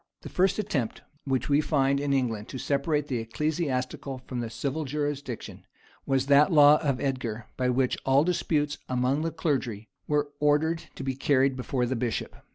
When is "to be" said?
10.95-11.13